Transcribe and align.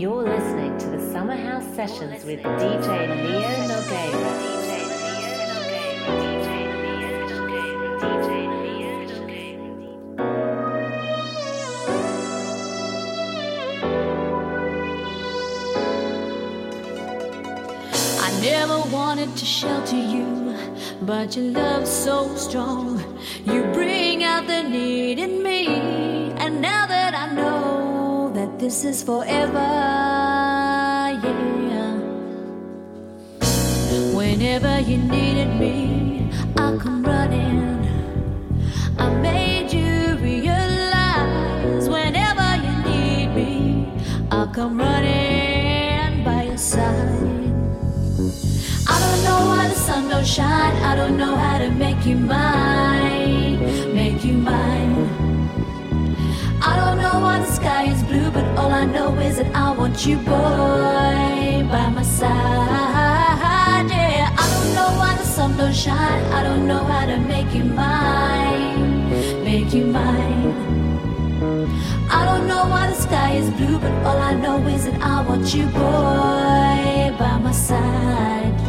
You're 0.00 0.22
listening 0.22 0.78
to 0.78 0.86
the 0.86 1.12
Summer 1.12 1.36
House 1.36 1.66
Sessions 1.76 2.24
with 2.24 2.40
DJ 2.40 2.88
Leo 3.22 3.50
Nogueira. 3.68 4.30
I 18.22 18.40
never 18.40 18.80
wanted 18.88 19.36
to 19.36 19.44
shelter 19.44 19.96
you, 19.96 20.56
but 21.02 21.36
your 21.36 21.52
love's 21.52 21.90
so 21.90 22.34
strong. 22.36 23.20
You 23.44 23.64
bring 23.74 24.24
out 24.24 24.46
the 24.46 24.62
need 24.62 25.18
in 25.18 25.39
me, 25.39 25.39
this 28.60 28.84
is 28.84 29.02
forever, 29.02 29.70
yeah. 31.24 31.94
Whenever 34.14 34.80
you 34.80 34.98
needed 34.98 35.48
me, 35.58 36.30
I 36.58 36.76
come 36.76 37.02
running. 37.02 37.88
I 38.98 39.08
made 39.14 39.72
you 39.72 40.16
realize 40.16 41.88
whenever 41.88 42.48
you 42.64 42.72
need 42.90 43.28
me, 43.34 43.88
I'll 44.30 44.48
come 44.48 44.78
running 44.78 46.22
by 46.22 46.42
your 46.42 46.58
side. 46.58 47.54
I 48.86 48.96
don't 49.04 49.22
know 49.24 49.40
why 49.48 49.68
the 49.68 49.74
sun 49.74 50.10
don't 50.10 50.26
shine. 50.26 50.76
I 50.84 50.94
don't 50.94 51.16
know 51.16 51.34
how 51.34 51.56
to 51.56 51.70
make 51.70 52.04
you 52.04 52.16
mine, 52.16 53.94
make 53.94 54.22
you 54.22 54.34
mine. 54.34 55.30
I 56.62 56.76
don't 56.76 56.98
know 56.98 57.20
why 57.20 57.38
the 57.38 57.50
sky 57.50 57.84
is 57.84 58.02
blue, 58.02 58.29
all 58.60 58.72
I 58.72 58.84
know 58.84 59.10
is 59.28 59.36
that 59.38 59.50
I 59.54 59.70
want 59.78 60.06
you, 60.06 60.16
boy, 60.16 61.66
by 61.74 61.86
my 61.96 62.02
side. 62.02 63.86
Yeah, 63.88 64.42
I 64.42 64.44
don't 64.54 64.70
know 64.76 64.90
why 65.00 65.12
the 65.20 65.24
sun 65.24 65.56
don't 65.56 65.74
shine. 65.84 66.22
I 66.38 66.42
don't 66.42 66.66
know 66.70 66.82
how 66.92 67.06
to 67.12 67.16
make 67.32 67.50
you 67.54 67.64
mine, 67.64 69.44
make 69.44 69.72
you 69.72 69.86
mine. 69.86 70.52
I 72.18 72.20
don't 72.28 72.46
know 72.50 72.64
why 72.72 72.84
the 72.92 72.98
sky 73.06 73.30
is 73.40 73.48
blue, 73.58 73.78
but 73.78 73.92
all 74.06 74.18
I 74.30 74.34
know 74.34 74.58
is 74.74 74.84
that 74.86 74.98
I 75.14 75.16
want 75.28 75.54
you, 75.54 75.64
boy, 75.80 77.16
by 77.20 77.34
my 77.46 77.52
side. 77.52 78.59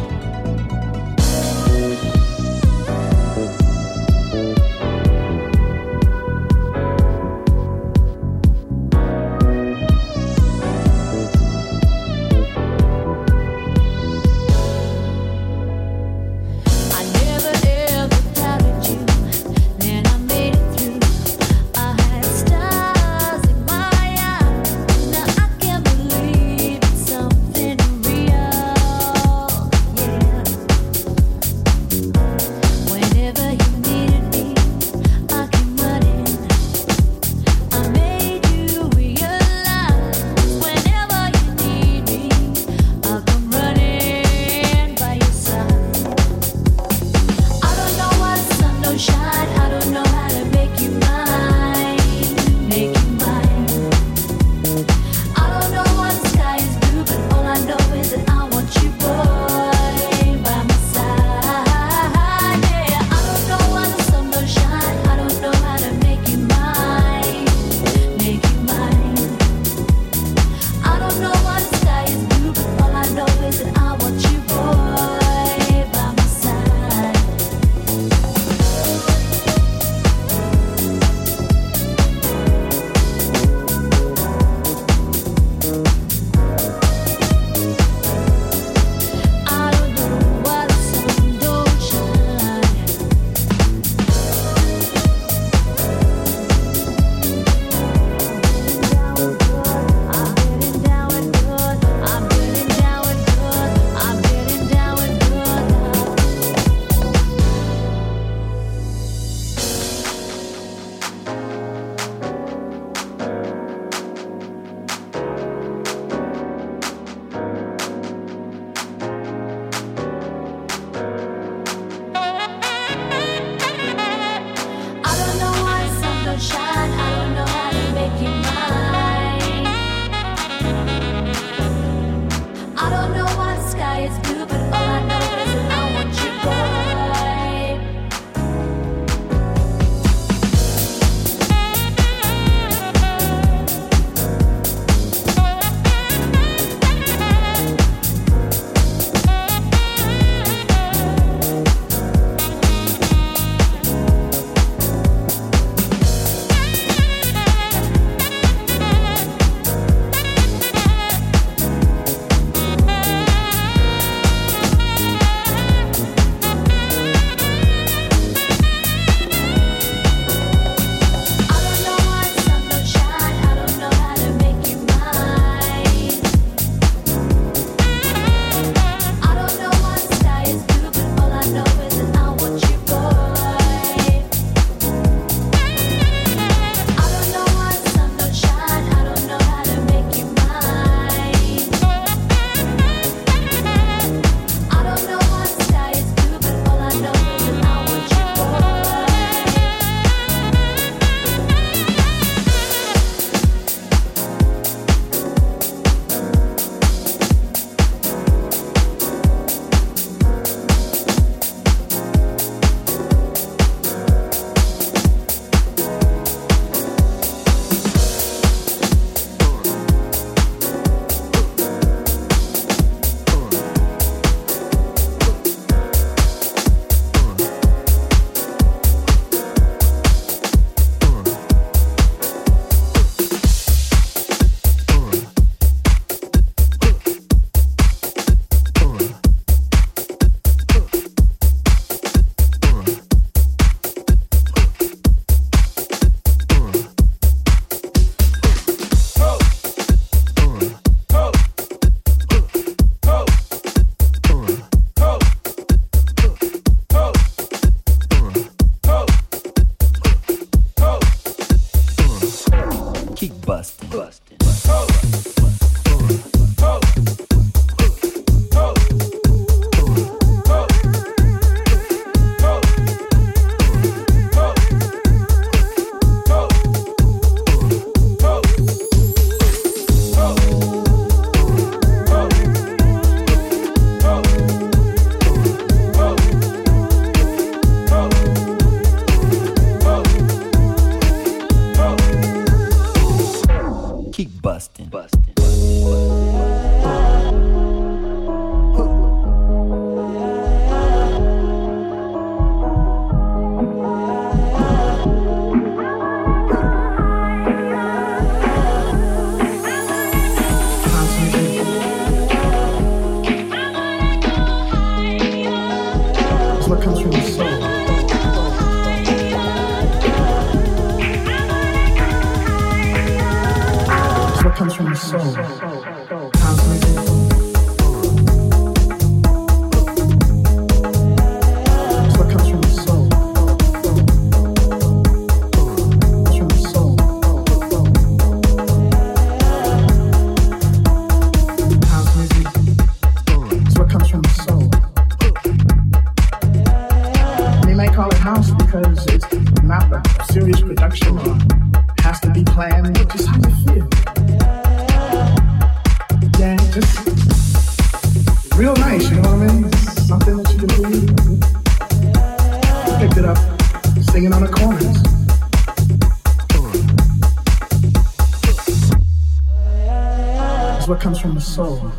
what 370.92 371.00
comes 371.00 371.18
from 371.18 371.34
the 371.34 371.40
soul. 371.40 371.90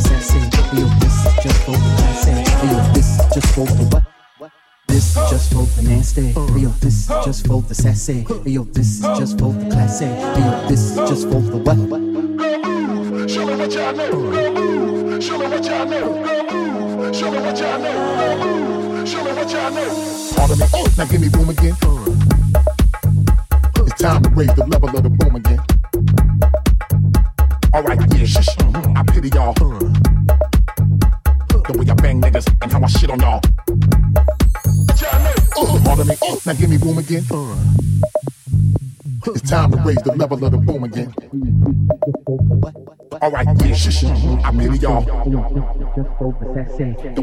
Sassy. 0.00 0.40
Yo, 0.76 0.86
this 1.06 1.16
is 1.22 1.32
just 1.42 1.64
for 1.64 1.74
the 1.74 1.90
classy. 1.96 2.32
Yo, 2.66 2.76
this 2.94 3.08
is 3.08 3.24
just 5.30 5.52
for 5.52 5.64
the 5.64 5.82
nasty. 5.82 6.32
We 6.54 6.66
on 6.66 6.74
this 6.80 7.06
just 7.24 7.46
for 7.46 7.62
the 7.62 7.74
sassy. 7.74 8.26
We 8.44 8.58
on 8.58 8.72
this 8.72 9.00
just 9.00 9.38
for 9.38 9.52
the 9.52 9.68
classy. 9.70 10.06
We 10.06 10.42
on 10.42 10.68
this 10.68 10.94
just 10.94 11.28
for 11.28 11.40
the 11.40 11.56
what? 11.58 11.76
Go 11.76 12.58
move, 12.62 13.30
show 13.30 13.46
me 13.46 13.56
what 13.56 13.72
y'all 13.72 13.92
know. 13.94 14.10
Go 14.10 14.52
move, 14.54 15.22
show 15.22 15.38
me 15.38 15.46
what 15.48 15.64
y'all 15.64 15.86
know. 15.86 16.00
Go 16.00 16.42
move, 16.52 17.16
show 17.16 17.30
me 17.30 17.38
what 17.38 17.58
y'all 17.58 17.78
know. 17.78 17.92
Go 18.38 18.46
move, 18.46 19.08
show 19.08 19.24
me 19.24 19.32
what 19.32 19.50
y'all 19.50 19.70
know. 19.70 20.32
Pardon 20.36 20.58
me. 20.58 20.66
Oh, 20.74 20.86
now 20.96 21.04
give 21.06 21.20
me 21.20 21.28
boom 21.28 21.48
again. 21.50 21.76
It's 23.86 24.00
time 24.00 24.22
to 24.22 24.30
raise 24.30 24.54
the 24.54 24.66
level 24.66 24.88
of 24.88 25.02
the 25.02 25.10
boom 25.10 25.36
again. 25.36 25.60
All 27.80 27.86
right, 27.86 27.98
yeah, 28.14 28.26
shush. 28.26 28.46
I 28.94 29.02
pity 29.04 29.30
y'all. 29.30 29.54
The 29.54 29.64
way 31.78 31.88
I 31.88 31.94
bang 31.94 32.20
niggas 32.20 32.46
and 32.60 32.70
how 32.70 32.82
I 32.82 32.86
shit 32.88 33.08
on 33.08 33.20
y'all. 33.20 33.40
Pardon 35.82 36.08
me. 36.08 36.14
Oh, 36.22 36.38
now 36.44 36.52
give 36.52 36.68
me 36.68 36.76
boom 36.76 36.98
again. 36.98 37.24
It's 39.28 39.40
time 39.48 39.70
to 39.70 39.78
raise 39.78 39.96
the 40.02 40.12
level 40.14 40.44
of 40.44 40.52
the 40.52 40.58
boom 40.58 40.84
again. 40.84 41.14
Alright, 43.22 43.46
yeah, 43.64 43.74
shh, 43.74 44.04
I 44.04 44.52
pity 44.52 44.76
y'all. 44.76 45.00
The 45.00 45.10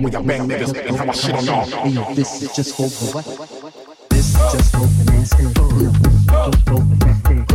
way 0.02 0.16
I 0.16 0.22
bang 0.24 0.48
niggas 0.50 0.76
and 0.88 0.98
how 0.98 1.08
I 1.08 1.12
shit 1.12 1.36
on 1.36 1.46
y'all. 1.46 1.68
This 2.16 2.42
is 2.42 2.52
just 2.56 2.76
for 2.76 2.90
what? 3.14 3.26
This 4.10 4.30
is 4.30 4.34
just 4.54 4.72
for 4.72 4.80
the 4.80 5.04
nasty. 5.12 5.44
Just 5.44 5.54
for 6.66 6.82
the 6.82 6.96
nasty. 7.06 7.46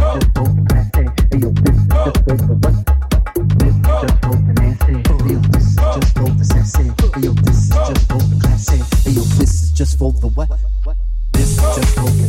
Just 0.00 0.28
for 0.34 0.61
just 2.04 2.18
for 2.24 2.34
what 2.34 2.74
the 6.30 6.44
sassy, 6.44 6.90
this 7.44 7.58
is 7.58 7.68
just 7.70 8.08
for 8.08 8.18
the 8.18 8.38
classic, 8.40 8.80
this 9.38 9.62
is 9.62 9.72
just 9.72 9.98
for 9.98 10.12
the 10.12 10.28
what? 10.28 10.48
This 11.32 11.50
is 11.50 11.76
just 11.76 12.21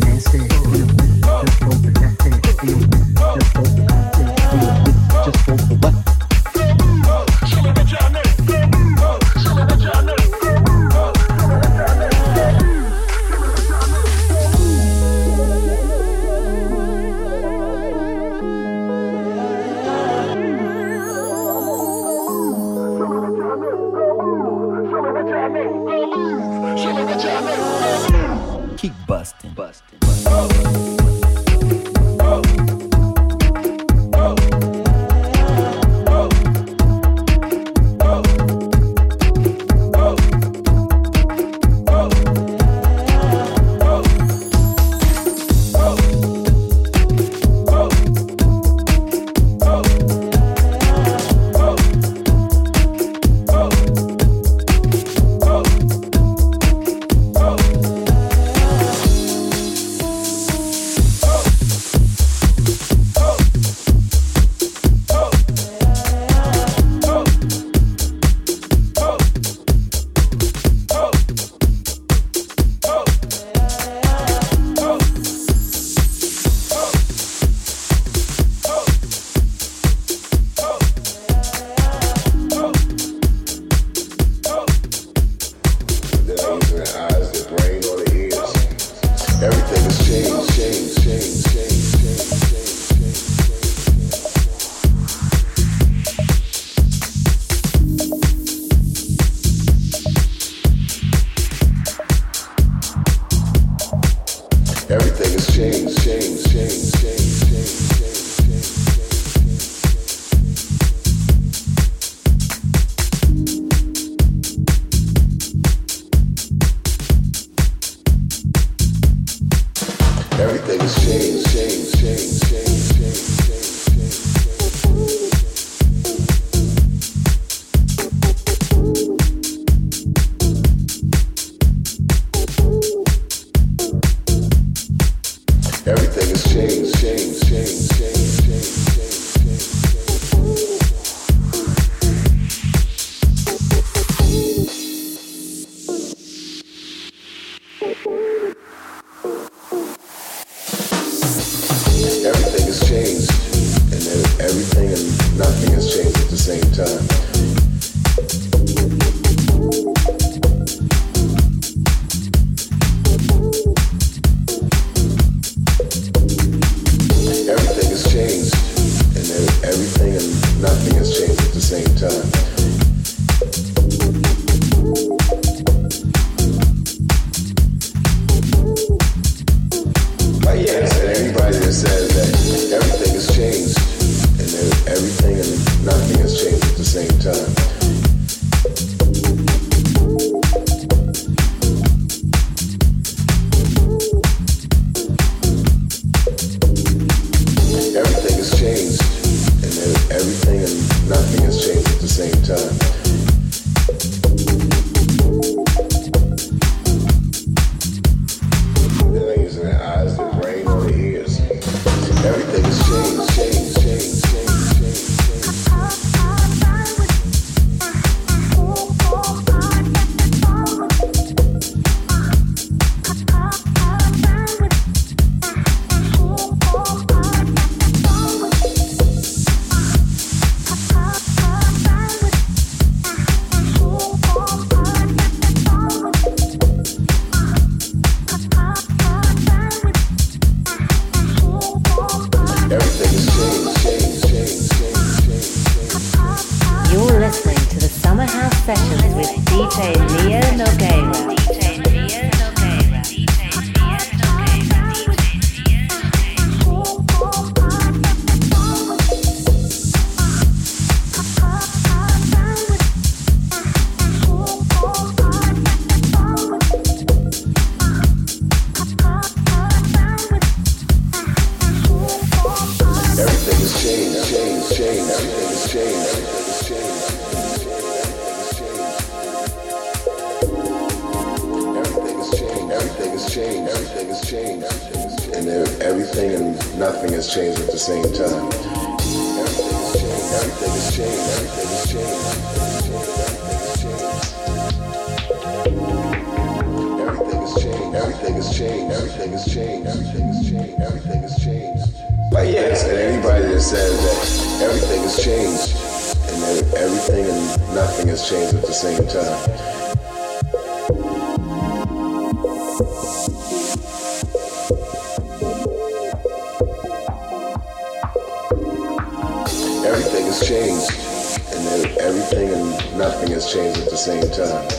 same 324.03 324.29
time. 324.31 324.72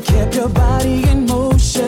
kept 0.00 0.34
your 0.34 0.48
body 0.48 1.08
in 1.08 1.26
motion. 1.26 1.87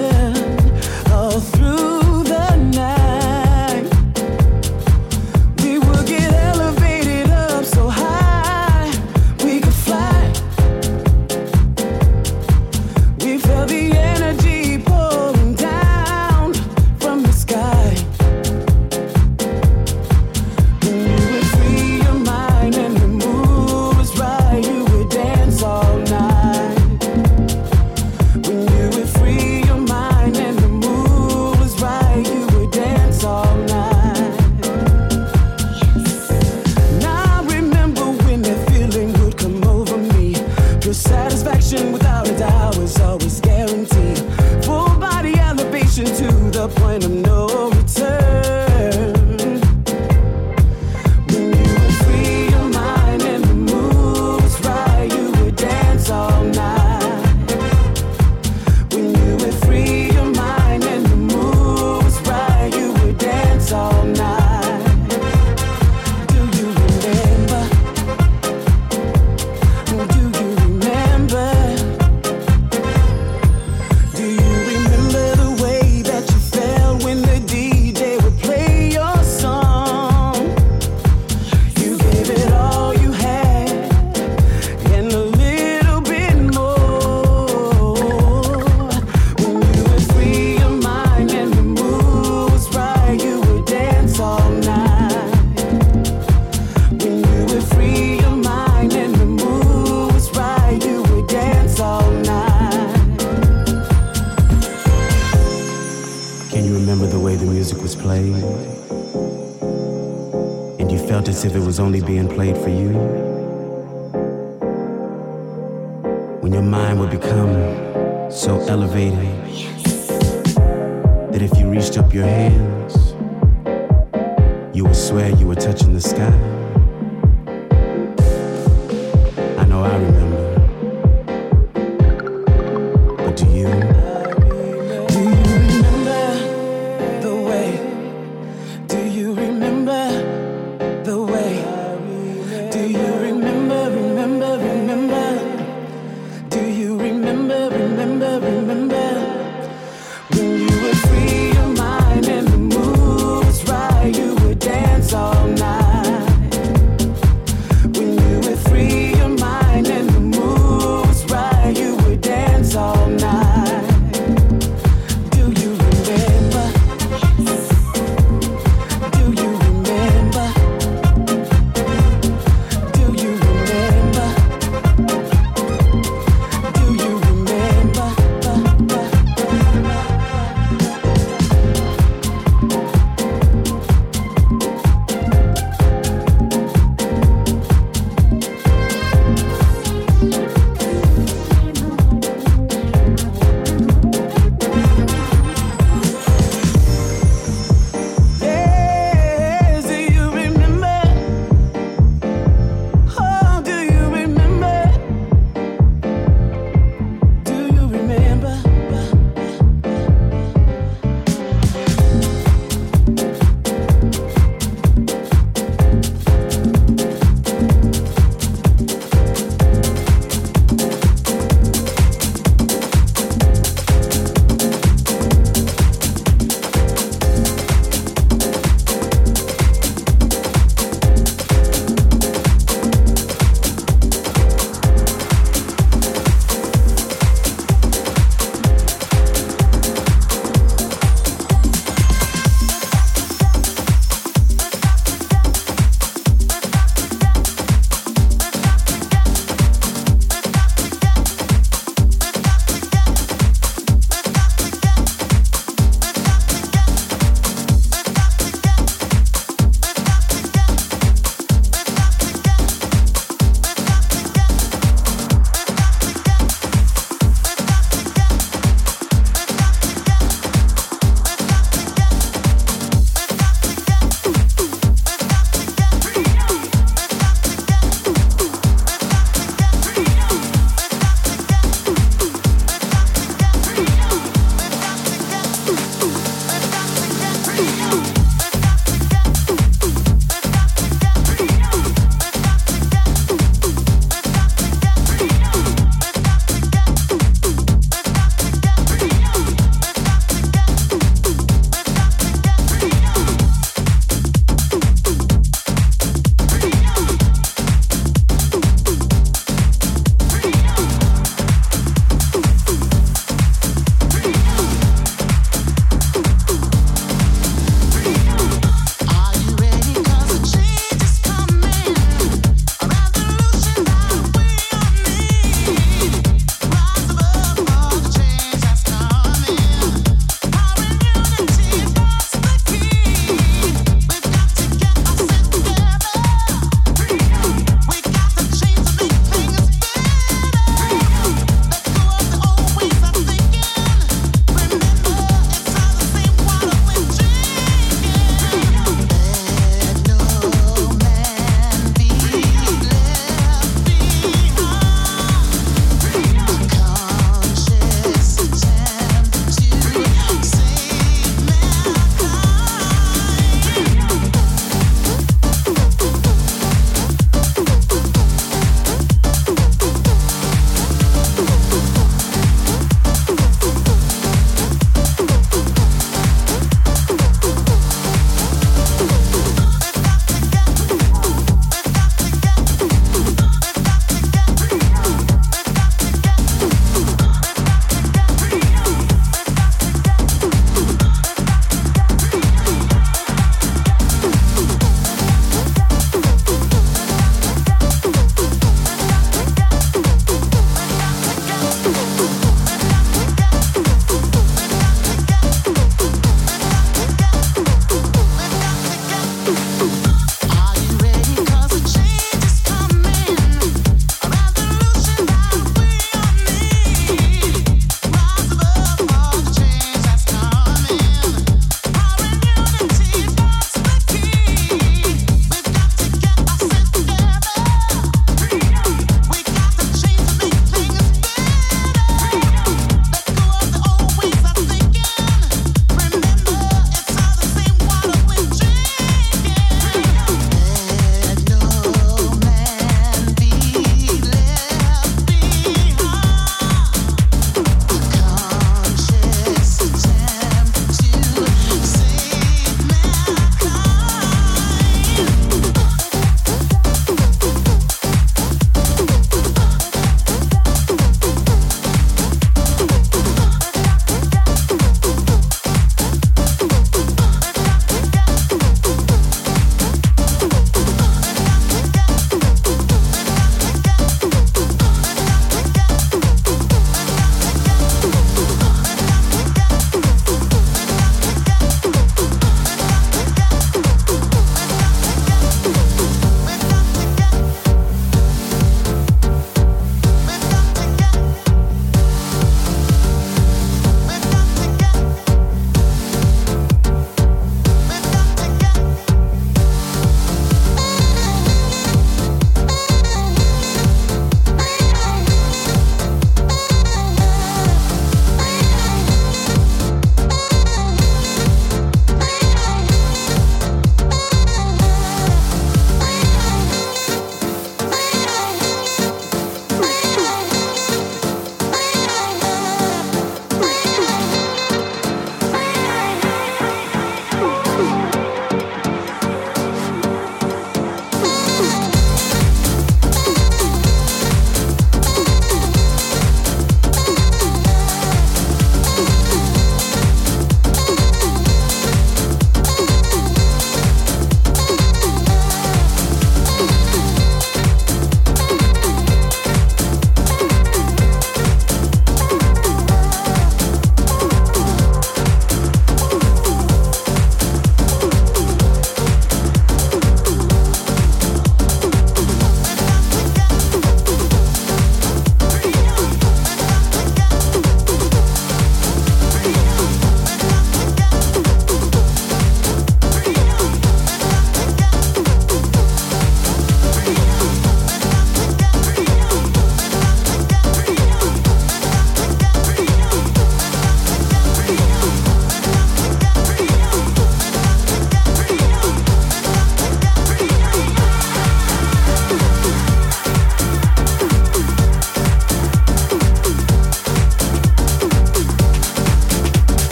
Only 111.91 112.07
being 112.07 112.29
played 112.29 112.50
for 112.50 112.50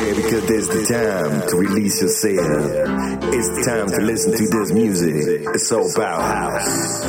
is 0.00 0.68
the 0.68 0.84
time 0.88 1.48
to 1.48 1.56
release 1.56 2.00
yourself. 2.00 2.38
It's 3.32 3.48
the 3.48 3.62
time 3.66 3.88
to 3.88 4.00
listen 4.04 4.32
to 4.32 4.46
this 4.46 4.72
music. 4.72 5.46
It's 5.54 5.72
all 5.72 5.90
about 5.94 6.22
house. 6.22 7.04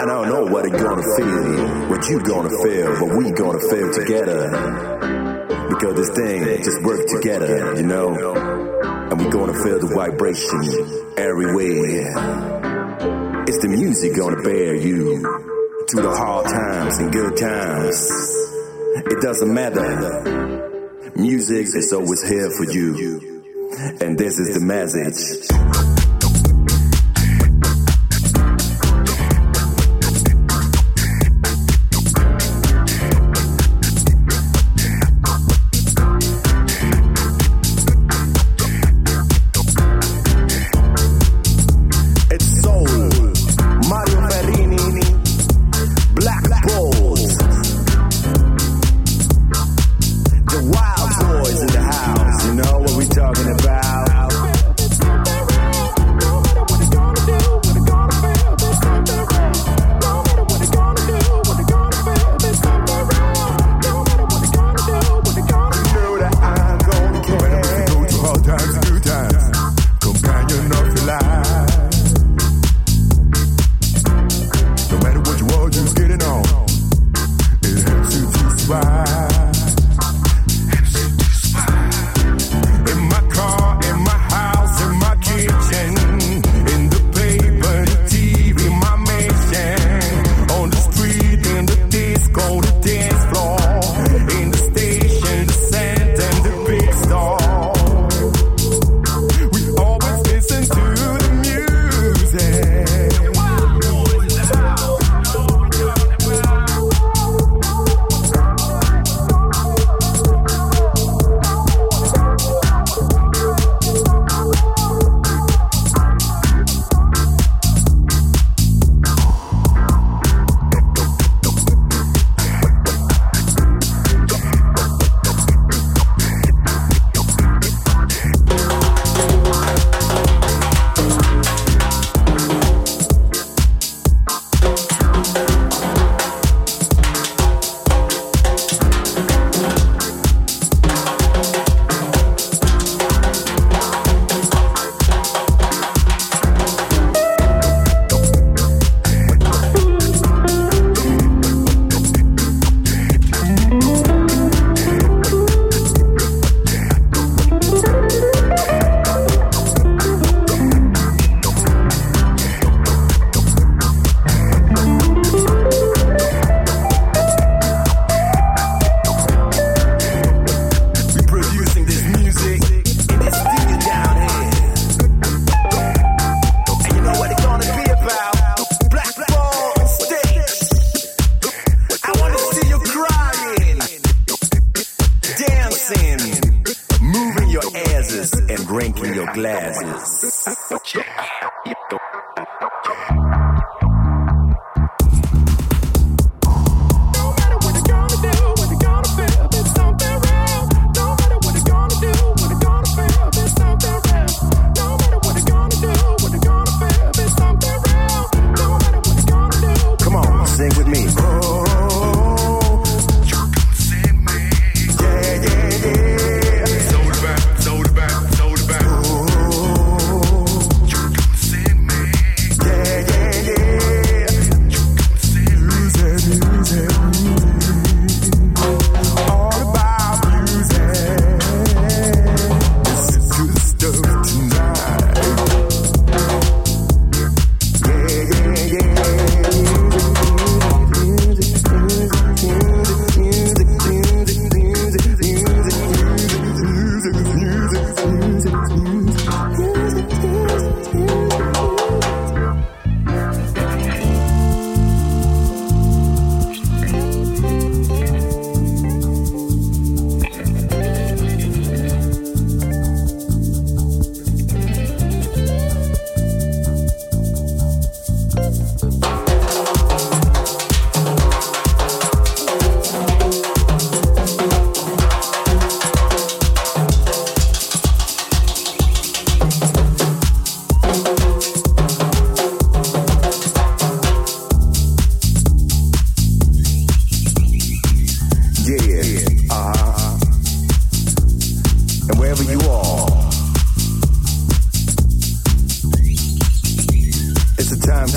And 0.00 0.10
I 0.10 0.14
don't 0.14 0.28
know 0.28 0.46
what 0.46 0.66
it's 0.66 0.82
gonna 0.82 1.02
feel, 1.16 1.88
what 1.88 2.08
you 2.08 2.20
gonna 2.22 2.50
feel, 2.50 2.98
but 3.00 3.16
we 3.16 3.30
gonna 3.30 3.60
feel 3.70 3.92
together. 3.92 4.50
Because 5.68 5.96
this 5.96 6.10
thing 6.16 6.62
just 6.62 6.82
work 6.82 7.06
together, 7.06 7.76
you 7.76 7.86
know? 7.86 8.34
And 9.10 9.18
we 9.18 9.30
gonna 9.30 9.54
feel 9.62 9.78
the 9.78 9.92
vibration 9.94 10.62
everywhere. 11.16 12.10
It's 13.46 13.58
the 13.58 13.68
music 13.68 14.16
gonna 14.16 14.42
bear 14.42 14.74
you 14.74 15.20
through 15.90 16.02
the 16.02 16.14
hard 16.16 16.46
times 16.46 16.98
and 16.98 17.12
good 17.12 17.36
times. 17.36 18.10
It 19.06 19.20
doesn't 19.20 19.52
matter. 19.52 20.59
Music 21.16 21.66
is 21.74 21.92
always 21.92 22.28
here 22.28 22.50
for 22.50 22.64
you. 22.64 23.42
And 24.00 24.18
this 24.18 24.38
is 24.38 24.54
the 24.54 24.60
message. 24.60 25.99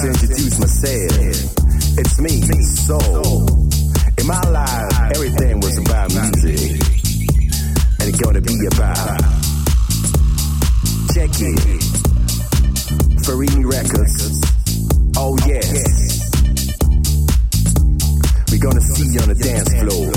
to 0.04 0.10
introduce 0.10 0.60
myself. 0.60 1.56
It's 1.97 2.20
me, 2.20 2.41
Soul. 2.84 3.47
In 4.18 4.28
my 4.28 4.41
life, 4.49 5.12
everything 5.16 5.62
was 5.62 5.78
about 5.78 6.12
music. 6.12 6.82
And 7.99 8.10
it's 8.10 8.20
gonna 8.20 8.41
be 8.41 8.58
about. 8.68 9.22
Check 11.14 11.32
it. 11.39 11.84
Farini 13.24 13.64
Records. 13.64 14.41
Oh, 15.16 15.38
yes. 15.47 16.20
We're 18.51 18.60
gonna 18.60 18.82
see 18.82 19.08
you 19.08 19.22
on 19.22 19.30
the 19.30 19.39
dance 19.39 19.72
floor. 19.80 20.12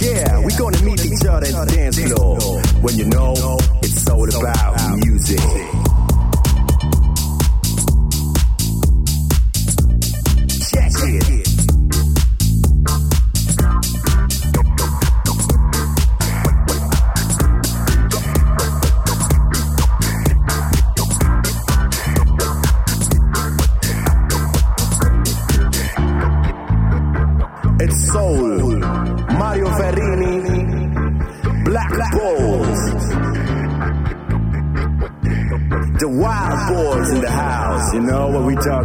Yeah, 0.00 0.38
we're 0.38 0.58
gonna 0.58 0.82
meet 0.82 1.04
each 1.04 1.26
other 1.26 1.56
on 1.58 1.66
the 1.66 1.74
dance 1.76 1.98
floor. 1.98 2.38
When 2.80 2.96
you 2.96 3.04
know, 3.04 3.58
it's 3.82 4.08
all 4.08 4.24
about 4.24 4.96
music. 5.04 5.91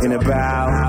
Talking 0.08 0.26
about? 0.26 0.87